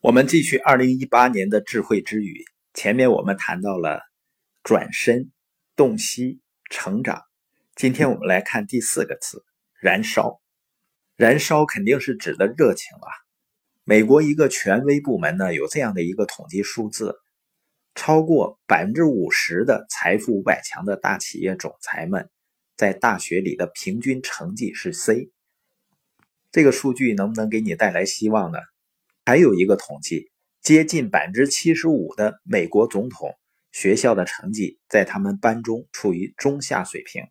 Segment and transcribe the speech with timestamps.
[0.00, 2.44] 我们继续二零一八年的智慧之语。
[2.72, 4.00] 前面我们谈到了
[4.62, 5.32] 转身、
[5.74, 6.40] 洞悉、
[6.70, 7.24] 成长。
[7.74, 9.42] 今天我们来看第四个词：
[9.80, 10.40] 燃烧。
[11.16, 13.10] 燃烧肯定是指的热情啊。
[13.82, 17.16] 美国一个权威部门呢有这样的一个统计数字：
[17.96, 22.30] 超过百分之五十的财富五百强的大企业总裁们，
[22.76, 25.32] 在大学里的平均成绩是 C。
[26.52, 28.60] 这个数据能不能给你带来希望呢？
[29.28, 30.30] 还有一个统计，
[30.62, 33.34] 接近百分之七十五的美国总统
[33.72, 37.24] 学校的成绩在他们班中处于中下水平。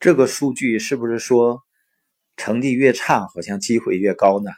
[0.00, 1.60] 这个数据是不是说
[2.38, 4.52] 成绩越差，好像机会越高呢？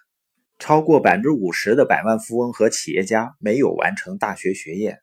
[0.61, 5.01] 超过百分之五十的百万富翁和企业家没有完成大学学业，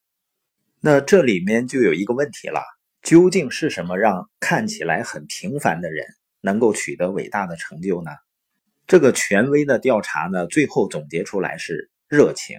[0.79, 2.61] 那这里面就有一个问题了：
[3.01, 6.05] 究竟是什么让看起来很平凡的人
[6.39, 8.11] 能够取得伟大的成就呢？
[8.85, 12.57] 这个权威的调查呢，最后总结出来是热情。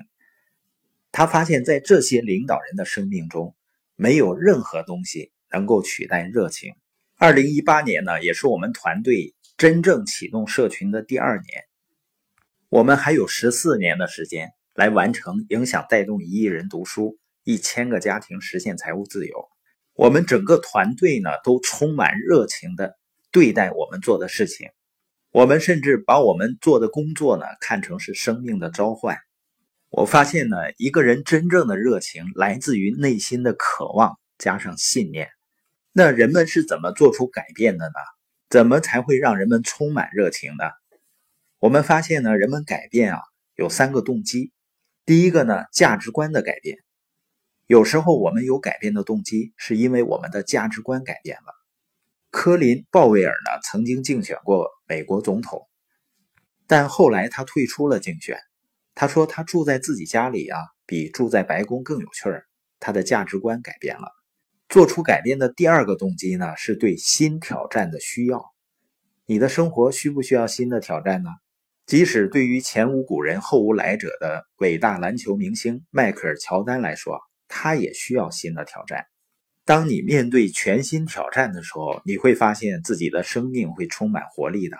[1.12, 3.54] 他发现，在这些领导人的生命中，
[3.94, 6.74] 没有任何东西能够取代热情。
[7.16, 11.64] 二零一八年呢，也是我们团队真正启动社群的第二年。
[12.68, 19.48] 我们还有十四年的时间来完成影响带动一亿人读书、一千个家庭实现财务自由。
[19.92, 22.98] 我们整个团队呢，都充满热情的
[23.30, 24.70] 对待我们做的事情。
[25.34, 29.18] 我们甚至把我们做的工作呢看成是生命的召唤。
[29.90, 35.30] 我发现呢，一个人真正的热情来自于内心的渴望加上信念。
[35.92, 37.94] 那人们是怎么做出改变的呢？
[38.48, 40.70] 怎么才会让人们充满热情呢？
[41.58, 43.20] 我们发现呢，人们改变啊
[43.56, 44.52] 有三个动机。
[45.04, 46.78] 第一个呢，价值观的改变。
[47.66, 51.63] 有时候我们有改变的动机，是因为我们的价值观改变了。
[52.34, 55.68] 科林·鲍威尔呢，曾经竞选过美国总统，
[56.66, 58.36] 但后来他退出了竞选。
[58.92, 62.44] 他说：“他住在自己家里啊，比住在白宫更有趣儿。”
[62.80, 64.08] 他的价值观改变了。
[64.68, 68.44] 做出改变的第二个动机呢，是对新挑战的需要。
[69.26, 71.30] 你的生活需不需要新的挑战呢？
[71.86, 79.06] 即使对于前无古人后无来者的伟大篮球明星迈克尔·乔丹来说，他也需要新的挑战。
[79.66, 84.76] 当你面对全新挑战的时候，你会发现自己的生命会充满活力的。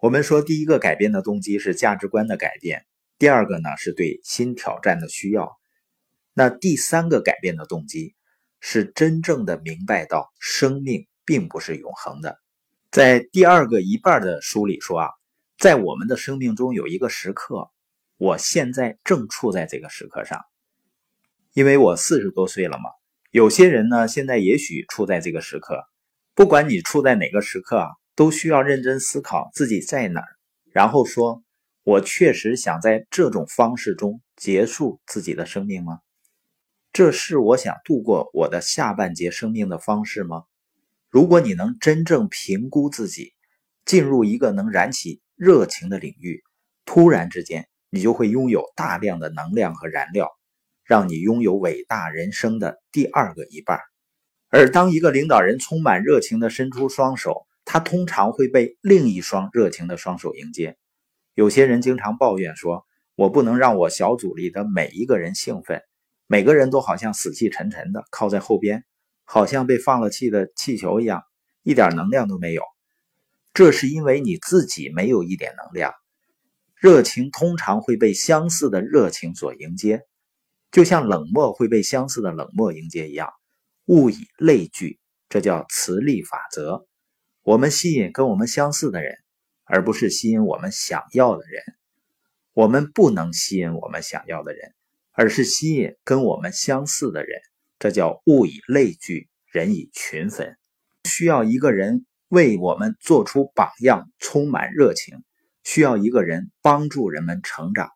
[0.00, 2.86] 我们说，第一个改变的动机是价值观的改变，
[3.18, 5.58] 第二个呢是对新挑战的需要，
[6.32, 8.14] 那第三个改变的动机
[8.60, 12.38] 是真正的明白到生命并不是永恒的。
[12.90, 15.10] 在第二个一半的书里说啊，
[15.58, 17.68] 在我们的生命中有一个时刻，
[18.16, 20.40] 我现在正处在这个时刻上，
[21.52, 22.88] 因为我四十多岁了嘛。
[23.30, 25.84] 有些人呢，现在也许处在这个时刻，
[26.34, 30.26] 不管你处在哪个时刻啊，都需要认真思考自己在哪儿，
[30.72, 31.42] 然后说
[31.84, 35.98] ：“我确实想在这种方式中结束自己的生命吗？
[36.90, 40.44] 这是我想度过我的下半截生命的方式吗？”
[41.10, 43.34] 如果你能真正评估自己，
[43.84, 46.42] 进入一个能燃起热情的领域，
[46.86, 50.30] 突然之间，你就会拥有大量的能量和燃料。
[50.88, 53.78] 让你拥有伟大人生的第二个一半。
[54.48, 60.78] 而当一个领导人充满热情地伸出双手，他通常会被另一双热情的双手迎接。
[61.34, 65.82] 有些人经常抱怨说：“我不能让我小组里的每一个人兴奋，
[66.26, 68.84] 每个人都好像死气沉沉的靠在后边，
[69.24, 71.22] 好像被放了气的气球一样，
[71.62, 72.62] 一点能量都没有。”
[73.52, 75.92] 这是因为你自己没有一点能量。
[76.76, 80.07] 热情通常会被相似的热情所迎接。
[80.78, 83.32] 就像冷漠会被相似的冷漠迎接一样，
[83.86, 86.86] 物以类聚，这叫磁力法则。
[87.42, 89.16] 我们吸引跟我们相似的人，
[89.64, 91.64] 而不是吸引我们想要的人。
[92.52, 94.72] 我们不能吸引我们想要的人，
[95.10, 97.40] 而是吸引跟我们相似的人。
[97.80, 100.56] 这叫物以类聚，人以群分。
[101.02, 105.18] 需要一个人为我们做出榜样，充满热情；
[105.64, 107.90] 需要一个人帮助人们成长。